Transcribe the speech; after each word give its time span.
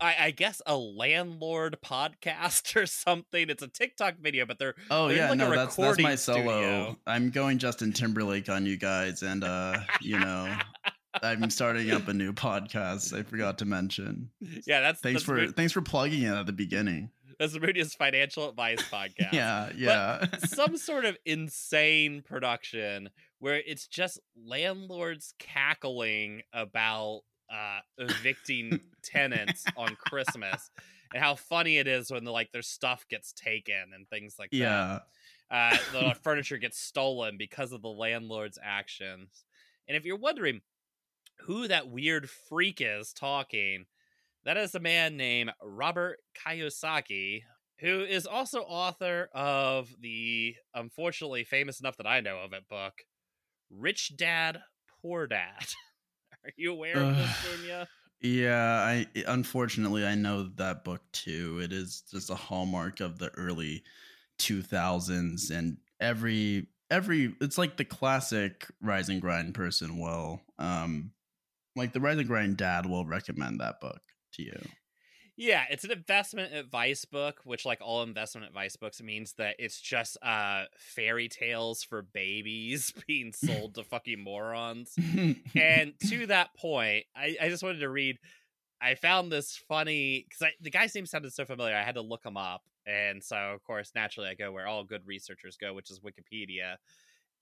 I, 0.00 0.16
I 0.18 0.30
guess 0.30 0.60
a 0.66 0.76
landlord 0.76 1.78
podcast 1.84 2.76
or 2.76 2.86
something. 2.86 3.48
It's 3.48 3.62
a 3.62 3.68
TikTok 3.68 4.18
video, 4.18 4.46
but 4.46 4.58
they're 4.58 4.74
Oh 4.90 5.08
they're 5.08 5.16
yeah, 5.16 5.28
like, 5.30 5.38
no, 5.38 5.50
that's 5.50 5.76
that's 5.76 5.98
my 5.98 6.14
solo. 6.14 6.40
studio. 6.40 6.96
I'm 7.06 7.30
going 7.30 7.58
Justin 7.58 7.92
Timberlake 7.92 8.48
on 8.48 8.66
you 8.66 8.76
guys, 8.76 9.22
and 9.22 9.44
uh, 9.44 9.78
you 10.00 10.18
know, 10.18 10.54
I'm 11.22 11.50
starting 11.50 11.90
up 11.90 12.08
a 12.08 12.14
new 12.14 12.32
podcast. 12.32 13.18
I 13.18 13.22
forgot 13.22 13.58
to 13.58 13.64
mention. 13.64 14.30
yeah, 14.66 14.80
that's 14.80 15.00
Thanks 15.00 15.24
that's 15.24 15.46
for 15.46 15.52
thanks 15.52 15.72
for 15.72 15.82
plugging 15.82 16.22
it 16.22 16.32
at 16.32 16.46
the 16.46 16.52
beginning. 16.52 17.10
that's 17.38 17.52
the 17.54 17.60
Moody's 17.60 17.94
financial 17.94 18.48
advice 18.48 18.82
podcast. 18.92 19.32
Yeah, 19.32 19.70
yeah. 19.76 20.26
some 20.46 20.76
sort 20.76 21.04
of 21.04 21.16
insane 21.24 22.22
production 22.22 23.10
where 23.38 23.60
it's 23.66 23.86
just 23.86 24.18
landlords 24.36 25.34
cackling 25.38 26.42
about 26.52 27.22
uh, 27.50 27.80
evicting 27.98 28.80
tenants 29.02 29.64
on 29.76 29.96
Christmas 29.96 30.70
and 31.14 31.22
how 31.22 31.34
funny 31.34 31.78
it 31.78 31.86
is 31.86 32.10
when 32.10 32.24
like 32.24 32.52
their 32.52 32.62
stuff 32.62 33.06
gets 33.08 33.32
taken 33.32 33.92
and 33.94 34.08
things 34.08 34.36
like 34.38 34.50
yeah. 34.52 35.00
that. 35.50 35.54
Uh, 35.56 35.76
the 35.92 36.14
furniture 36.22 36.58
gets 36.58 36.78
stolen 36.78 37.36
because 37.38 37.72
of 37.72 37.82
the 37.82 37.88
landlord's 37.88 38.58
actions. 38.62 39.44
And 39.88 39.96
if 39.96 40.04
you're 40.04 40.16
wondering 40.16 40.62
who 41.40 41.68
that 41.68 41.88
weird 41.88 42.28
freak 42.28 42.80
is 42.80 43.12
talking, 43.12 43.86
that 44.44 44.56
is 44.56 44.74
a 44.74 44.80
man 44.80 45.16
named 45.16 45.52
Robert 45.62 46.18
Kiyosaki, 46.44 47.42
who 47.80 48.00
is 48.00 48.26
also 48.26 48.60
author 48.60 49.28
of 49.34 49.94
the 50.00 50.56
unfortunately 50.74 51.44
famous 51.44 51.80
enough 51.80 51.96
that 51.98 52.06
I 52.06 52.20
know 52.20 52.38
of 52.38 52.52
it 52.52 52.68
book, 52.68 52.94
Rich 53.70 54.16
Dad 54.16 54.60
Poor 55.02 55.26
Dad. 55.26 55.66
Are 56.46 56.52
you 56.56 56.72
aware 56.72 56.96
of 56.96 57.16
this, 57.16 57.28
Dunya? 57.28 57.86
Yeah, 58.20 58.78
I 58.80 59.06
unfortunately 59.26 60.06
I 60.06 60.14
know 60.14 60.44
that 60.56 60.84
book 60.84 61.02
too. 61.12 61.60
It 61.60 61.72
is 61.72 62.04
just 62.10 62.30
a 62.30 62.36
hallmark 62.36 63.00
of 63.00 63.18
the 63.18 63.30
early 63.36 63.82
2000s 64.38 65.50
and 65.50 65.76
every 66.00 66.68
every 66.90 67.34
it's 67.40 67.58
like 67.58 67.76
the 67.76 67.84
classic 67.84 68.66
rise 68.80 69.08
and 69.08 69.20
grind 69.20 69.54
person 69.54 69.98
will 69.98 70.40
um 70.58 71.10
like 71.74 71.92
the 71.92 72.00
rise 72.00 72.18
and 72.18 72.28
grind 72.28 72.56
dad 72.56 72.86
will 72.86 73.04
recommend 73.04 73.60
that 73.60 73.80
book 73.80 74.00
to 74.34 74.42
you. 74.42 74.58
Yeah, 75.36 75.64
it's 75.68 75.84
an 75.84 75.90
investment 75.90 76.54
advice 76.54 77.04
book, 77.04 77.40
which, 77.44 77.66
like 77.66 77.80
all 77.82 78.02
investment 78.02 78.46
advice 78.46 78.76
books, 78.76 79.02
means 79.02 79.34
that 79.34 79.56
it's 79.58 79.80
just 79.80 80.16
uh 80.22 80.64
fairy 80.78 81.28
tales 81.28 81.82
for 81.82 82.02
babies 82.02 82.92
being 83.06 83.32
sold 83.32 83.74
to 83.74 83.84
fucking 83.84 84.22
morons. 84.22 84.94
and 85.54 85.92
to 86.08 86.26
that 86.28 86.54
point, 86.56 87.04
I, 87.14 87.36
I 87.40 87.48
just 87.48 87.62
wanted 87.62 87.80
to 87.80 87.90
read. 87.90 88.18
I 88.80 88.94
found 88.94 89.32
this 89.32 89.56
funny 89.68 90.26
because 90.28 90.52
the 90.60 90.70
guy's 90.70 90.94
name 90.94 91.06
sounded 91.06 91.32
so 91.32 91.44
familiar. 91.44 91.74
I 91.74 91.82
had 91.82 91.94
to 91.96 92.02
look 92.02 92.24
him 92.24 92.36
up, 92.36 92.62
and 92.86 93.22
so 93.22 93.36
of 93.36 93.62
course, 93.62 93.92
naturally, 93.94 94.28
I 94.28 94.34
go 94.34 94.52
where 94.52 94.66
all 94.66 94.84
good 94.84 95.06
researchers 95.06 95.56
go, 95.58 95.74
which 95.74 95.90
is 95.90 96.00
Wikipedia. 96.00 96.76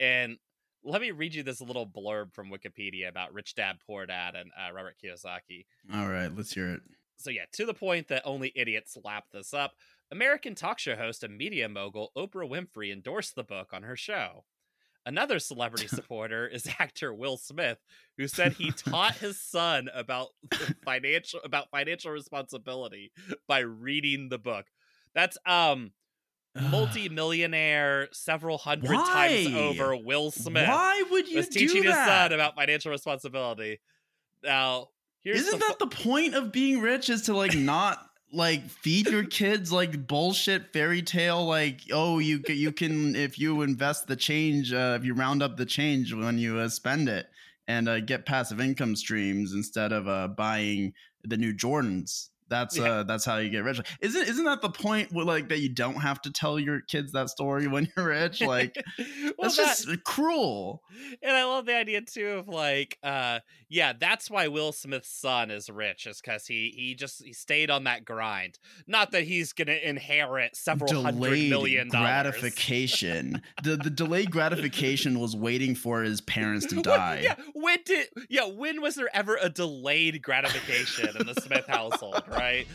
And 0.00 0.38
let 0.82 1.00
me 1.00 1.12
read 1.12 1.34
you 1.34 1.42
this 1.42 1.60
little 1.60 1.86
blurb 1.86 2.32
from 2.34 2.50
Wikipedia 2.50 3.08
about 3.08 3.32
Rich 3.32 3.54
Dad 3.54 3.76
Poor 3.86 4.04
Dad 4.06 4.34
and 4.34 4.50
uh, 4.58 4.72
Robert 4.72 4.96
Kiyosaki. 5.02 5.64
All 5.92 6.08
right, 6.08 6.34
let's 6.34 6.52
hear 6.52 6.70
it. 6.70 6.82
So 7.24 7.30
yeah, 7.30 7.46
to 7.52 7.64
the 7.64 7.74
point 7.74 8.08
that 8.08 8.22
only 8.26 8.52
idiots 8.54 8.98
lap 9.02 9.24
this 9.32 9.54
up. 9.54 9.72
American 10.12 10.54
talk 10.54 10.78
show 10.78 10.94
host 10.94 11.24
and 11.24 11.38
media 11.38 11.68
mogul 11.70 12.12
Oprah 12.14 12.48
Winfrey 12.48 12.92
endorsed 12.92 13.34
the 13.34 13.42
book 13.42 13.70
on 13.72 13.82
her 13.82 13.96
show. 13.96 14.44
Another 15.06 15.38
celebrity 15.38 15.86
supporter 15.88 16.46
is 16.46 16.68
actor 16.78 17.14
Will 17.14 17.38
Smith, 17.38 17.78
who 18.18 18.28
said 18.28 18.52
he 18.52 18.70
taught 18.70 19.16
his 19.16 19.40
son 19.40 19.88
about 19.94 20.28
financial 20.84 21.40
about 21.44 21.70
financial 21.70 22.10
responsibility 22.10 23.10
by 23.48 23.60
reading 23.60 24.28
the 24.28 24.38
book. 24.38 24.66
That's 25.14 25.38
um 25.46 25.92
multi-millionaire 26.54 28.08
several 28.12 28.58
hundred 28.58 28.94
times 28.96 29.54
over 29.54 29.96
Will 29.96 30.30
Smith 30.30 30.68
Why 30.68 31.02
would 31.10 31.26
you 31.26 31.38
was 31.38 31.48
teaching 31.48 31.84
his 31.84 31.94
son 31.94 32.32
about 32.32 32.54
financial 32.54 32.92
responsibility. 32.92 33.80
Now, 34.44 34.88
here's 35.24 35.40
Isn't 35.40 35.58
the 35.58 35.66
that 35.66 35.78
the 35.78 35.86
point 35.86 36.34
of 36.34 36.52
being 36.52 36.80
rich 36.80 37.10
is 37.10 37.22
to 37.22 37.36
like 37.36 37.56
not 37.56 37.98
like 38.32 38.68
feed 38.68 39.08
your 39.08 39.24
kids 39.24 39.72
like 39.72 40.06
bullshit 40.06 40.72
fairy 40.72 41.02
tale 41.02 41.44
like 41.46 41.80
oh 41.92 42.18
you 42.18 42.42
you 42.48 42.72
can 42.72 43.14
if 43.14 43.38
you 43.38 43.62
invest 43.62 44.06
the 44.06 44.16
change 44.16 44.72
uh, 44.72 44.96
if 44.98 45.04
you 45.04 45.14
round 45.14 45.42
up 45.42 45.56
the 45.56 45.66
change 45.66 46.12
when 46.12 46.36
you 46.36 46.58
uh, 46.58 46.68
spend 46.68 47.08
it 47.08 47.26
and 47.68 47.88
uh, 47.88 48.00
get 48.00 48.26
passive 48.26 48.60
income 48.60 48.96
streams 48.96 49.54
instead 49.54 49.92
of 49.92 50.08
uh, 50.08 50.28
buying 50.28 50.92
the 51.22 51.36
new 51.36 51.54
Jordans 51.54 52.28
that's 52.48 52.76
Yeah. 52.76 52.84
uh 52.84 53.02
that's 53.04 53.24
how 53.24 53.38
you 53.38 53.48
get 53.50 53.64
rich 53.64 53.80
isn't 54.00 54.28
isn't 54.28 54.44
that 54.44 54.60
the 54.62 54.70
point 54.70 55.12
where 55.12 55.24
like 55.24 55.48
that 55.48 55.60
you 55.60 55.68
don't 55.68 55.96
have 55.96 56.20
to 56.22 56.30
tell 56.32 56.58
your 56.58 56.80
kids 56.80 57.12
that 57.12 57.30
story 57.30 57.66
when 57.66 57.88
you're 57.96 58.06
rich 58.06 58.40
like 58.40 58.76
well, 58.98 59.32
that's 59.42 59.56
that- 59.56 59.86
just 59.86 60.04
cruel 60.04 60.82
and 61.22 61.36
I 61.36 61.44
love 61.44 61.66
the 61.66 61.74
idea 61.74 62.00
too 62.02 62.28
of 62.38 62.48
like, 62.48 62.98
uh, 63.02 63.40
yeah, 63.68 63.92
that's 63.98 64.30
why 64.30 64.46
Will 64.48 64.70
Smith's 64.72 65.08
son 65.10 65.50
is 65.50 65.68
rich, 65.68 66.06
is 66.06 66.20
because 66.20 66.46
he 66.46 66.72
he 66.74 66.94
just 66.94 67.24
he 67.24 67.32
stayed 67.32 67.68
on 67.68 67.84
that 67.84 68.04
grind. 68.04 68.58
Not 68.86 69.10
that 69.10 69.24
he's 69.24 69.52
gonna 69.52 69.72
inherit 69.72 70.54
several 70.56 71.02
hundred 71.02 71.48
million 71.50 71.88
dollars. 71.88 72.04
gratification. 72.06 73.42
the 73.64 73.76
the 73.76 73.90
delayed 73.90 74.30
gratification 74.30 75.18
was 75.18 75.34
waiting 75.36 75.74
for 75.74 76.02
his 76.02 76.20
parents 76.20 76.66
to 76.66 76.80
die. 76.80 77.20
yeah, 77.24 77.34
when 77.54 77.78
did 77.84 78.06
yeah 78.28 78.44
when 78.46 78.80
was 78.80 78.94
there 78.94 79.14
ever 79.14 79.36
a 79.42 79.48
delayed 79.48 80.22
gratification 80.22 81.16
in 81.18 81.26
the 81.26 81.34
Smith 81.40 81.66
household? 81.66 82.22
Right? 82.34 82.66